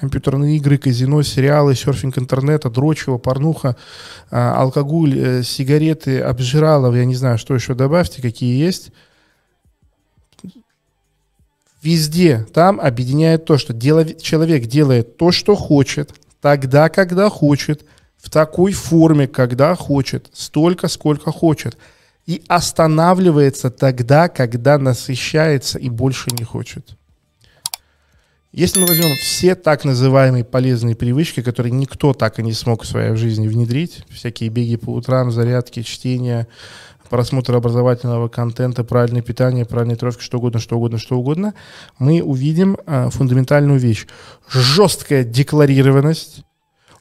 компьютерные 0.00 0.56
игры, 0.56 0.78
казино, 0.78 1.22
сериалы, 1.22 1.74
серфинг 1.74 2.18
интернета, 2.18 2.70
дрочево, 2.70 3.18
порнуха, 3.18 3.76
а, 4.30 4.60
алкоголь, 4.60 5.18
э, 5.18 5.42
сигареты, 5.42 6.20
обжиралов, 6.20 6.94
я 6.96 7.04
не 7.04 7.14
знаю, 7.14 7.38
что 7.38 7.54
еще 7.54 7.74
добавьте, 7.74 8.22
какие 8.22 8.58
есть. 8.58 8.92
Везде 11.82 12.46
там 12.52 12.80
объединяет 12.80 13.44
то, 13.44 13.56
что 13.56 13.74
человек 13.78 14.66
делает 14.66 15.16
то, 15.16 15.32
что 15.32 15.54
хочет, 15.54 16.14
тогда, 16.40 16.88
когда 16.88 17.28
хочет, 17.28 17.84
в 18.16 18.28
такой 18.28 18.72
форме, 18.72 19.26
когда 19.26 19.74
хочет, 19.74 20.28
столько, 20.32 20.88
сколько 20.88 21.32
хочет. 21.32 21.78
И 22.26 22.42
останавливается 22.48 23.70
тогда, 23.70 24.28
когда 24.28 24.76
насыщается 24.76 25.78
и 25.78 25.88
больше 25.88 26.30
не 26.38 26.44
хочет. 26.44 26.96
Если 28.52 28.80
мы 28.80 28.86
возьмем 28.86 29.14
все 29.14 29.54
так 29.54 29.84
называемые 29.84 30.42
полезные 30.42 30.96
привычки, 30.96 31.40
которые 31.40 31.70
никто 31.70 32.12
так 32.12 32.40
и 32.40 32.42
не 32.42 32.52
смог 32.52 32.82
в 32.82 32.86
своей 32.86 33.14
жизни 33.14 33.46
внедрить, 33.46 34.04
всякие 34.10 34.50
беги 34.50 34.76
по 34.76 34.90
утрам, 34.90 35.30
зарядки, 35.30 35.82
чтение, 35.82 36.48
просмотр 37.08 37.54
образовательного 37.54 38.26
контента, 38.26 38.82
правильное 38.82 39.22
питание, 39.22 39.64
правильная 39.64 39.94
тренировка, 39.94 40.24
что 40.24 40.38
угодно, 40.38 40.58
что 40.58 40.76
угодно, 40.76 40.98
что 40.98 41.16
угодно, 41.16 41.54
мы 42.00 42.22
увидим 42.22 42.76
а, 42.86 43.10
фундаментальную 43.10 43.78
вещь. 43.78 44.08
Жесткая 44.48 45.22
декларированность, 45.22 46.42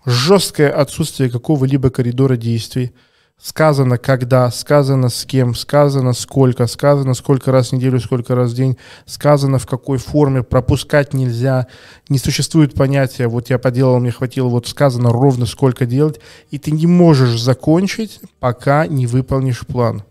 жесткое 0.05 0.71
отсутствие 0.71 1.31
какого-либо 1.31 1.89
коридора 1.89 2.37
действий– 2.37 2.93
Сказано 3.41 3.97
когда, 3.97 4.51
сказано 4.51 5.07
с 5.07 5.23
кем, 5.23 5.55
сказано 5.55 6.11
сколько, 6.11 6.67
сказано 6.67 7.13
сколько 7.13 7.53
раз 7.53 7.69
в 7.69 7.71
неделю, 7.71 8.01
сколько 8.01 8.35
раз 8.35 8.51
в 8.51 8.55
день, 8.55 8.77
сказано 9.05 9.59
в 9.59 9.65
какой 9.65 9.97
форме, 9.97 10.43
пропускать 10.43 11.13
нельзя, 11.13 11.67
не 12.09 12.19
существует 12.19 12.73
понятия, 12.73 13.29
вот 13.29 13.49
я 13.49 13.57
поделал, 13.57 14.01
мне 14.01 14.11
хватило, 14.11 14.49
вот 14.49 14.67
сказано 14.67 15.13
ровно 15.13 15.45
сколько 15.45 15.85
делать, 15.85 16.19
и 16.51 16.57
ты 16.57 16.71
не 16.71 16.85
можешь 16.85 17.41
закончить, 17.41 18.19
пока 18.41 18.87
не 18.87 19.07
выполнишь 19.07 19.65
план. 19.65 20.03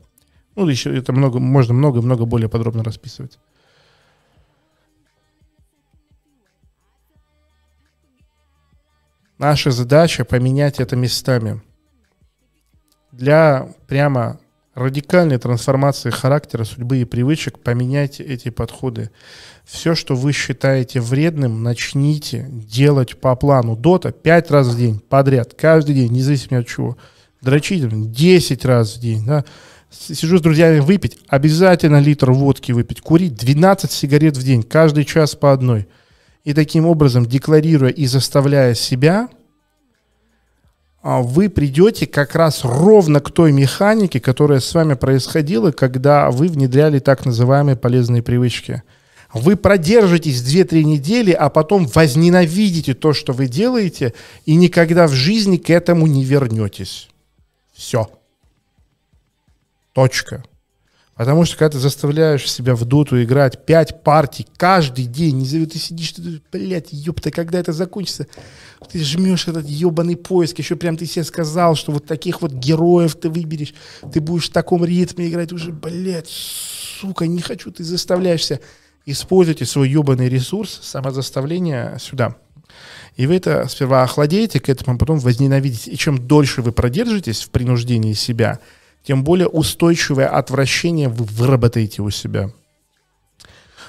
Ну, 0.57 0.67
еще 0.67 0.97
это 0.97 1.13
много, 1.13 1.39
можно 1.39 1.75
много-много 1.75 2.25
более 2.25 2.48
подробно 2.48 2.83
расписывать. 2.83 3.39
Наша 9.37 9.70
задача 9.70 10.25
поменять 10.25 10.81
это 10.81 10.97
местами– 10.97 11.61
для 13.19 13.69
прямо 13.88 14.38
радикальной 14.74 15.38
трансформации 15.38 16.11
характера, 16.11 16.62
судьбы 16.62 16.98
и 16.98 17.05
привычек 17.05 17.58
поменяйте 17.58 18.22
эти 18.22 18.48
подходы. 18.48 19.11
Все, 19.64 19.97
что 19.97 20.14
вы 20.14 20.33
считаете 20.33 21.00
вредным, 21.00 21.64
начните 21.64 22.46
делать 22.48 23.19
по 23.19 23.34
плану. 23.34 23.74
Дота 23.74 24.12
5 24.12 24.50
раз 24.52 24.69
в 24.69 24.78
день 24.78 25.00
подряд, 25.00 25.55
каждый 25.55 25.96
день, 25.96 26.12
независимо 26.12 26.61
от 26.61 26.69
чего. 26.69 26.96
Дрочить 27.42 27.83
10 27.89 28.64
раз 28.64 28.96
в 28.96 29.00
день. 29.00 29.27
Да. 29.27 29.44
Сижу 29.91 30.39
с 30.39 30.41
друзьями 30.41 30.78
выпить, 30.78 31.19
обязательно 31.27 31.98
литр 31.98 32.30
водки 32.30 32.70
выпить. 32.70 33.00
Курить 33.00 33.34
12 33.34 33.91
сигарет 33.91 34.36
в 34.36 34.44
день, 34.44 34.62
каждый 34.62 35.05
час 35.05 35.34
по 35.34 35.52
одной. 35.52 35.89
И 36.44 36.55
таким 36.55 36.86
образом, 36.86 37.27
декларируя 37.27 37.91
и 37.91 38.06
заставляя 38.06 38.74
себя 38.74 39.28
вы 41.23 41.48
придете 41.48 42.06
как 42.06 42.34
раз 42.34 42.64
ровно 42.64 43.20
к 43.20 43.31
той 43.31 43.51
механике, 43.51 44.20
которая 44.20 44.61
с 44.61 44.75
вами 44.75 44.92
происходила, 44.92 45.73
когда 45.73 46.31
вы 46.31 46.48
внедряли 46.48 46.98
так 46.98 47.25
называемые 47.25 47.77
полезные 47.77 48.23
привычки. 48.23 48.83
Вы 49.33 49.56
продержитесь 49.56 50.42
2-3 50.42 50.83
недели, 50.84 51.33
а 51.33 51.48
потом 51.48 51.86
возненавидите 51.86 52.92
то, 52.92 53.14
что 53.14 53.33
вы 53.33 53.47
делаете, 53.47 54.12
и 54.45 54.55
никогда 54.55 55.06
в 55.06 55.12
жизни 55.12 55.56
к 55.56 55.70
этому 55.70 56.06
не 56.06 56.25
вернетесь. 56.25 57.09
Все. 57.73 58.11
Точка. 59.95 60.45
Потому 61.18 61.45
что 61.45 61.56
когда 61.56 61.70
ты 61.70 61.79
заставляешь 61.80 62.48
себя 62.48 62.77
в 62.77 62.84
доту 62.84 63.20
играть 63.20 63.67
5 63.67 64.05
партий 64.05 64.46
каждый 64.56 65.06
день, 65.06 65.39
не 65.39 65.67
ты 65.67 65.77
сидишь, 65.77 66.12
ты, 66.12 66.40
блядь, 66.52 66.92
ёпта, 66.92 67.33
когда 67.33 67.58
это 67.58 67.73
закончится? 67.73 68.29
Ты 68.92 69.02
жмешь 69.02 69.48
этот 69.48 69.67
ебаный 69.67 70.17
поиск, 70.17 70.61
еще 70.61 70.77
прям 70.77 70.96
ты 70.96 71.07
себе 71.07 71.24
сказал, 71.24 71.74
что 71.74 71.90
вот 71.90 72.07
таких 72.07 72.40
вот 72.40 72.52
героев 72.52 73.17
ты 73.17 73.30
выберешь, 73.30 73.74
ты 74.12 74.20
будешь 74.20 74.48
в 74.48 74.52
таком 74.52 74.84
ритме 74.84 75.28
играть, 75.28 75.52
уже, 75.52 75.73
блядь, 75.73 76.28
сука, 76.28 77.27
не 77.27 77.40
хочу, 77.40 77.73
ты 77.73 77.83
заставляешься. 77.83 78.61
Используйте 79.05 79.64
свой 79.64 79.90
ебаный 79.90 80.28
ресурс 80.28 80.78
самозаставления 80.84 81.98
сюда. 81.98 82.36
И 83.17 83.27
вы 83.27 83.34
это 83.34 83.67
сперва 83.68 84.05
охладеете 84.05 84.61
к 84.61 84.68
этому, 84.68 84.95
а 84.95 84.98
потом 84.98 85.18
возненавидите. 85.18 85.90
И 85.90 85.96
чем 85.96 86.28
дольше 86.28 86.62
вы 86.62 86.70
продержитесь 86.70 87.42
в 87.42 87.51
принуждении 87.51 88.12
себя– 88.12 88.61
тем 89.03 89.25
более 89.25 89.48
устойчивое 89.48 90.29
отвращение 90.29 91.09
вы 91.09 91.25
выработаете 91.25 92.03
у 92.03 92.11
себя. 92.11 92.51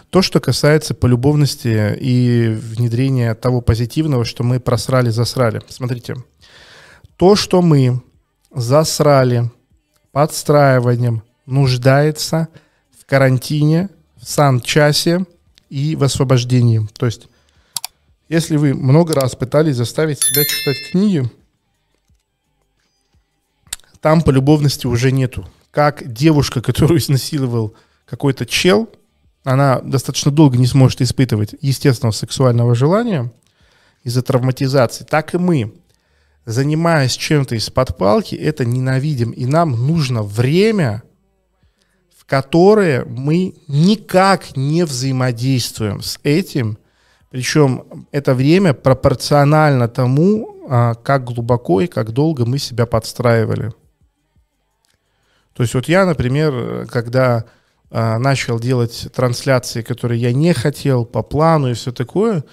То, 0.10 0.22
что 0.22 0.40
касается 0.40 0.96
полюбовности 0.96 1.96
и 2.00 2.48
внедрения 2.50 3.36
того 3.36 3.62
позитивного, 3.62 4.26
что 4.26 4.44
мы 4.44 4.60
просрали, 4.60 5.10
засрали. 5.10 5.62
Смотрите, 5.68 6.16
то, 7.16 7.36
что 7.36 7.62
мы 7.62 8.02
засрали 8.54 9.52
подстраиванием, 10.12 11.22
нуждается 11.46 12.48
в 13.00 13.06
карантине, 13.06 13.90
в 14.16 14.26
санчасе 14.28 15.26
и 15.70 15.96
в 15.96 16.04
освобождении. 16.04 16.88
То 16.98 17.06
есть, 17.06 17.28
если 18.30 18.58
вы 18.58 18.74
много 18.74 19.14
раз 19.14 19.36
пытались 19.36 19.76
заставить 19.76 20.20
себя 20.20 20.44
читать 20.44 20.78
книги, 20.92 21.30
там 24.02 24.22
полюбовности 24.22 24.88
уже 24.88 25.12
нету. 25.12 25.48
Как 25.72 26.12
девушка, 26.12 26.62
которую 26.62 27.00
изнасиловал 27.00 27.74
какой-то 28.06 28.46
чел, 28.46 28.90
она 29.44 29.80
достаточно 29.80 30.32
долго 30.32 30.58
не 30.58 30.68
сможет 30.68 31.02
испытывать 31.02 31.56
естественного 31.62 32.12
сексуального 32.12 32.76
желания 32.76 33.32
из-за 34.04 34.22
травматизации, 34.22 35.04
так 35.04 35.34
и 35.34 35.38
мы, 35.38 35.74
занимаясь 36.46 37.14
чем-то 37.14 37.56
из-под 37.56 37.98
палки, 37.98 38.36
это 38.36 38.66
ненавидим. 38.66 39.32
И 39.32 39.46
нам 39.46 39.72
нужно 39.72 40.24
время, 40.24 41.04
в 42.18 42.26
которое 42.26 43.06
мы 43.06 43.56
никак 43.68 44.56
не 44.56 44.84
взаимодействуем 44.84 46.02
с 46.02 46.20
этим, 46.24 46.78
причем 47.30 48.08
это 48.12 48.34
время 48.34 48.74
пропорционально 48.74 49.88
тому, 49.88 50.66
а, 50.68 50.96
как 50.96 51.26
глубоко 51.26 51.82
и 51.82 51.88
как 51.88 52.12
долго 52.12 52.46
мы 52.46 52.58
себя 52.58 52.86
подстраивали. 52.86 53.72
То 55.60 55.64
есть 55.64 55.74
вот 55.74 55.90
я, 55.90 56.06
например, 56.06 56.88
когда 56.88 57.44
а, 57.92 58.18
начал 58.18 58.62
делать 58.62 59.10
трансляции, 59.14 59.82
которые 59.82 60.22
я 60.22 60.32
не 60.32 60.54
хотел 60.54 61.04
по 61.04 61.22
плану 61.22 61.70
и 61.70 61.74
все 61.74 61.92
такое, 61.92 62.46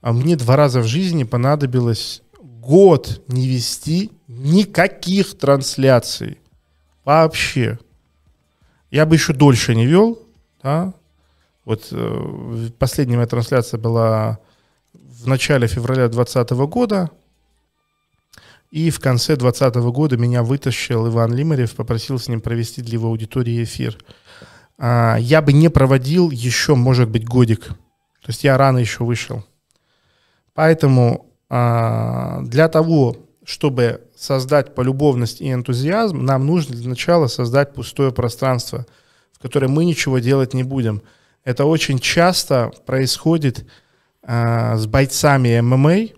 а 0.00 0.12
мне 0.12 0.34
два 0.34 0.56
раза 0.56 0.80
в 0.80 0.84
жизни 0.84 1.22
понадобилось 1.22 2.20
год 2.40 3.22
не 3.28 3.46
вести 3.46 4.10
никаких 4.26 5.38
трансляций. 5.38 6.40
Вообще. 7.04 7.78
Я 8.90 9.06
бы 9.06 9.14
еще 9.14 9.34
дольше 9.34 9.76
не 9.76 9.86
вел. 9.86 10.18
Да? 10.60 10.94
Вот 11.64 11.86
э, 11.92 12.70
последняя 12.76 13.14
моя 13.14 13.28
трансляция 13.28 13.78
была 13.78 14.40
в 14.92 15.28
начале 15.28 15.68
февраля 15.68 16.08
2020 16.08 16.50
года. 16.68 17.10
И 18.70 18.90
в 18.90 19.00
конце 19.00 19.36
2020 19.36 19.76
года 19.92 20.16
меня 20.18 20.42
вытащил 20.42 21.08
Иван 21.08 21.32
Лимарев, 21.32 21.74
попросил 21.74 22.18
с 22.18 22.28
ним 22.28 22.40
провести 22.40 22.82
для 22.82 22.94
его 22.94 23.08
аудитории 23.08 23.62
эфир. 23.62 23.96
А, 24.76 25.16
я 25.16 25.40
бы 25.40 25.52
не 25.52 25.70
проводил 25.70 26.30
еще, 26.30 26.74
может 26.74 27.08
быть, 27.08 27.26
годик. 27.26 27.66
То 27.66 28.28
есть 28.28 28.44
я 28.44 28.58
рано 28.58 28.78
еще 28.78 29.04
вышел. 29.04 29.44
Поэтому 30.52 31.32
а, 31.48 32.42
для 32.42 32.68
того, 32.68 33.16
чтобы 33.42 34.02
создать 34.14 34.74
полюбовность 34.74 35.40
и 35.40 35.50
энтузиазм, 35.50 36.24
нам 36.24 36.46
нужно 36.46 36.76
для 36.76 36.90
начала 36.90 37.28
создать 37.28 37.72
пустое 37.72 38.12
пространство, 38.12 38.86
в 39.32 39.38
которое 39.38 39.68
мы 39.68 39.86
ничего 39.86 40.18
делать 40.18 40.52
не 40.52 40.62
будем. 40.62 41.00
Это 41.42 41.64
очень 41.64 41.98
часто 41.98 42.70
происходит 42.84 43.64
а, 44.22 44.76
с 44.76 44.86
бойцами 44.86 45.58
ММА. 45.60 46.08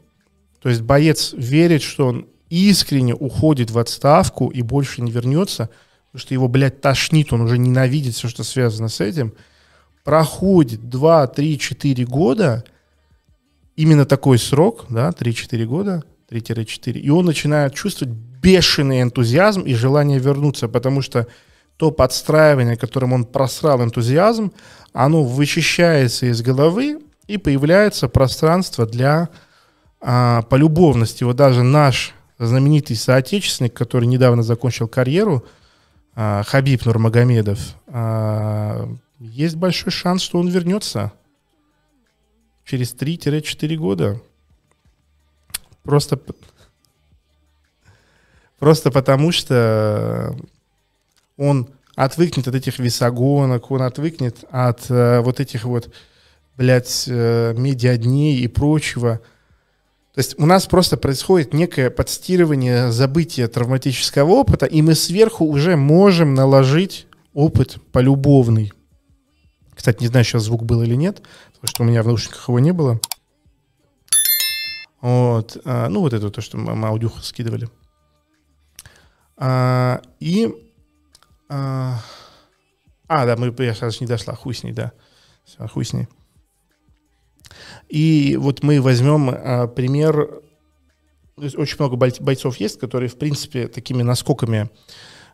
То 0.60 0.68
есть 0.68 0.82
боец 0.82 1.32
верит, 1.32 1.82
что 1.82 2.08
он 2.08 2.26
искренне 2.50 3.14
уходит 3.14 3.70
в 3.70 3.78
отставку 3.78 4.48
и 4.48 4.62
больше 4.62 5.00
не 5.02 5.10
вернется, 5.10 5.70
потому 6.10 6.20
что 6.20 6.34
его, 6.34 6.48
блядь, 6.48 6.80
тошнит, 6.80 7.32
он 7.32 7.42
уже 7.42 7.56
ненавидит 7.56 8.14
все, 8.14 8.28
что 8.28 8.44
связано 8.44 8.88
с 8.88 9.00
этим, 9.00 9.32
проходит 10.04 10.88
2, 10.88 11.26
3, 11.28 11.58
4 11.58 12.04
года, 12.04 12.64
именно 13.76 14.04
такой 14.04 14.38
срок, 14.38 14.86
да, 14.88 15.10
3-4 15.10 15.64
года, 15.64 16.02
3-4, 16.30 16.98
и 16.98 17.10
он 17.10 17.24
начинает 17.24 17.74
чувствовать 17.74 18.14
бешеный 18.14 19.02
энтузиазм 19.02 19.62
и 19.62 19.74
желание 19.74 20.18
вернуться, 20.18 20.68
потому 20.68 21.02
что 21.02 21.26
то 21.76 21.90
подстраивание, 21.90 22.76
которым 22.76 23.12
он 23.12 23.24
просрал 23.24 23.82
энтузиазм, 23.82 24.52
оно 24.92 25.24
вычищается 25.24 26.26
из 26.26 26.42
головы, 26.42 27.00
и 27.26 27.38
появляется 27.38 28.08
пространство 28.08 28.86
для 28.86 29.28
а, 30.00 30.42
по 30.42 30.56
любовности. 30.56 31.22
Вот 31.22 31.36
даже 31.36 31.62
наш 31.62 32.12
знаменитый 32.46 32.96
соотечественник, 32.96 33.74
который 33.74 34.06
недавно 34.06 34.42
закончил 34.42 34.88
карьеру, 34.88 35.44
а, 36.14 36.42
Хабиб 36.42 36.84
Нурмагомедов, 36.84 37.60
а, 37.86 38.88
есть 39.18 39.56
большой 39.56 39.92
шанс, 39.92 40.22
что 40.22 40.38
он 40.38 40.48
вернется 40.48 41.12
через 42.64 42.94
3-4 42.94 43.76
года. 43.76 44.20
Просто, 45.82 46.18
просто 48.58 48.90
потому 48.90 49.32
что 49.32 50.36
он 51.36 51.68
отвыкнет 51.96 52.48
от 52.48 52.54
этих 52.54 52.78
весогонок, 52.78 53.70
он 53.70 53.82
отвыкнет 53.82 54.44
от 54.50 54.90
э, 54.90 55.20
вот 55.20 55.40
этих 55.40 55.64
вот, 55.64 55.92
блядь, 56.56 57.04
э, 57.08 57.54
медиадней 57.56 58.40
и 58.40 58.48
прочего. 58.48 59.20
Есть 60.20 60.38
у 60.38 60.44
нас 60.44 60.66
просто 60.66 60.98
происходит 60.98 61.54
некое 61.54 61.88
подстирывание 61.88 62.92
забытия 62.92 63.48
травматического 63.48 64.28
опыта, 64.28 64.66
и 64.66 64.82
мы 64.82 64.94
сверху 64.94 65.46
уже 65.46 65.76
можем 65.76 66.34
наложить 66.34 67.06
опыт 67.32 67.78
полюбовный. 67.90 68.70
Кстати, 69.74 70.02
не 70.02 70.08
знаю, 70.08 70.26
сейчас 70.26 70.42
звук 70.42 70.62
был 70.62 70.82
или 70.82 70.94
нет, 70.94 71.22
потому 71.54 71.68
что 71.68 71.82
у 71.84 71.86
меня 71.86 72.02
в 72.02 72.06
наушниках 72.06 72.46
его 72.48 72.58
не 72.58 72.72
было. 72.72 73.00
Вот. 75.00 75.56
А, 75.64 75.88
ну, 75.88 76.00
вот 76.00 76.12
это 76.12 76.28
то, 76.28 76.42
что 76.42 76.58
мы 76.58 76.86
аудюху 76.86 77.20
скидывали. 77.20 77.70
А, 79.38 80.02
и... 80.18 80.52
А, 81.48 81.98
а, 83.08 83.24
да, 83.24 83.36
мы, 83.36 83.54
я 83.64 83.72
сейчас 83.72 84.02
не 84.02 84.06
дошла, 84.06 84.34
хуй 84.34 84.54
с 84.54 84.64
ней, 84.64 84.72
да. 84.72 84.92
Все, 85.46 85.66
хуй 85.66 85.86
с 85.86 85.94
ней. 85.94 86.08
И 87.88 88.36
вот 88.38 88.62
мы 88.62 88.80
возьмем 88.80 89.30
а, 89.30 89.66
пример, 89.66 90.40
очень 91.36 91.76
много 91.78 91.96
бойцов 91.96 92.56
есть, 92.58 92.78
которые, 92.78 93.08
в 93.08 93.16
принципе, 93.16 93.68
такими 93.68 94.02
наскоками 94.02 94.70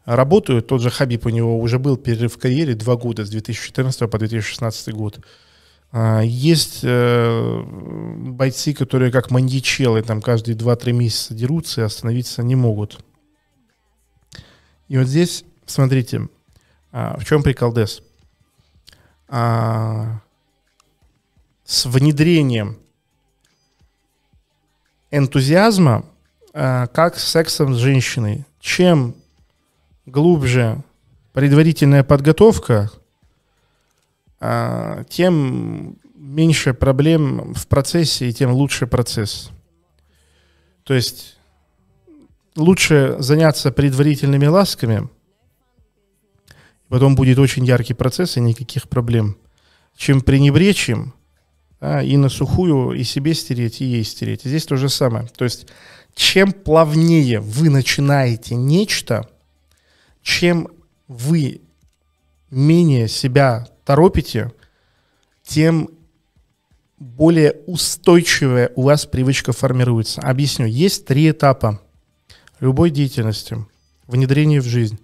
работают. 0.05 0.69
Тот 0.69 0.81
же 0.81 0.91
Хабиб, 0.91 1.27
у 1.27 1.31
него 1.31 1.59
уже 1.59 1.79
был 1.79 1.97
перерыв 1.97 2.35
в 2.35 2.39
карьере 2.39 2.75
два 2.75 2.97
года, 2.97 3.25
с 3.25 3.31
2014 3.31 4.11
по 4.11 4.19
2016 4.19 4.95
год. 4.95 5.21
А, 5.93 6.21
есть 6.21 6.81
э, 6.83 7.63
бойцы, 7.63 8.73
которые 8.73 9.11
как 9.11 9.31
маньячелы, 9.31 10.03
там 10.03 10.21
каждые 10.21 10.57
2-3 10.57 10.93
месяца 10.93 11.35
дерутся 11.35 11.81
и 11.81 11.85
остановиться 11.85 12.43
не 12.43 12.55
могут. 12.55 12.99
И 14.89 14.99
вот 14.99 15.07
здесь, 15.07 15.45
смотрите, 15.67 16.29
а, 16.93 17.19
в 17.19 17.25
чем 17.25 17.43
прикол 17.43 17.73
Дес? 17.73 18.03
А, 19.29 20.21
с 21.67 21.85
внедрением 21.85 22.79
энтузиазма, 25.11 26.07
а, 26.55 26.87
как 26.87 27.19
с 27.19 27.29
сексом 27.29 27.75
с 27.75 27.79
женщиной. 27.79 28.47
Чем 28.61 29.15
глубже 30.07 30.83
предварительная 31.33 32.05
подготовка, 32.05 32.91
а, 34.39 35.05
тем 35.05 35.99
меньше 36.15 36.73
проблем 36.73 37.53
в 37.53 37.67
процессе 37.67 38.29
и 38.29 38.33
тем 38.33 38.53
лучше 38.53 38.87
процесс. 38.87 39.51
То 40.85 40.95
есть 40.95 41.37
лучше 42.55 43.17
заняться 43.19 43.73
предварительными 43.73 44.47
ласками, 44.47 45.09
потом 46.89 47.17
будет 47.17 47.39
очень 47.39 47.65
яркий 47.65 47.95
процесс 47.95 48.37
и 48.37 48.41
никаких 48.41 48.89
проблем, 48.89 49.37
чем 49.97 50.21
пренебречь 50.21 50.89
им 50.89 51.13
а, 51.81 52.03
и 52.03 52.17
на 52.17 52.29
сухую 52.29 52.93
и 52.93 53.05
себе 53.05 53.35
стереть, 53.35 53.81
и 53.81 53.85
ей 53.85 54.05
стереть. 54.05 54.43
Здесь 54.45 54.65
то 54.65 54.77
же 54.77 54.89
самое. 54.89 55.27
То 55.37 55.45
есть 55.45 55.67
чем 56.15 56.53
плавнее 56.53 57.41
вы 57.41 57.69
начинаете 57.69 58.55
нечто, 58.55 59.29
чем 60.23 60.69
вы 61.09 61.61
менее 62.51 63.09
себя 63.09 63.69
торопите, 63.85 64.53
тем 65.43 65.91
более 66.99 67.57
устойчивая 67.67 68.73
у 68.75 68.83
вас 68.83 69.05
привычка 69.05 69.53
формируется. 69.53 70.23
Объясню. 70.23 70.65
Есть 70.67 71.05
три 71.05 71.31
этапа 71.31 71.81
любой 72.59 72.91
деятельности, 72.91 73.59
внедрения 74.07 74.61
в 74.61 74.67
жизнь. 74.67 74.99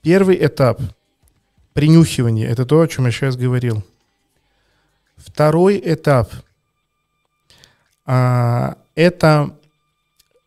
Первый 0.00 0.38
этап– 0.44 0.80
принюхивание. 1.74 2.46
Это 2.46 2.64
то, 2.64 2.80
о 2.80 2.88
чем 2.88 3.04
я 3.04 3.10
сейчас 3.10 3.36
говорил– 3.36 3.84
Второй 5.36 5.78
этап 5.84 6.32
а,– 8.06 8.78
это 8.94 9.54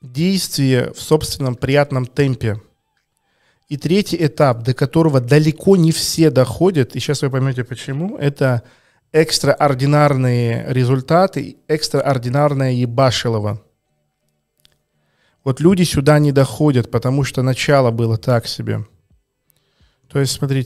действие 0.01 0.91
в 0.93 0.99
собственном 0.99 1.53
приятном 1.53 2.07
темпе. 2.07 2.59
И 3.67 3.77
третий 3.77 4.17
этап, 4.19 4.63
до 4.63 4.73
которого 4.73 5.21
далеко 5.21 5.75
не 5.75 5.91
все 5.91 6.31
доходят, 6.31 6.95
и 6.95 6.99
сейчас 6.99 7.21
вы 7.21 7.29
поймете 7.29 7.63
почему, 7.63 8.17
это 8.17 8.63
экстраординарные 9.11 10.65
результаты, 10.69 11.57
экстраординарное 11.67 12.71
ебашилово. 12.71 13.61
Вот 15.43 15.59
люди 15.59 15.83
сюда 15.83 16.17
не 16.17 16.31
доходят, 16.31 16.89
потому 16.89 17.23
что 17.23 17.43
начало 17.43 17.91
было 17.91 18.17
так 18.17 18.47
себе. 18.47 18.87
То 20.07 20.19
есть, 20.19 20.31
смотрите, 20.31 20.57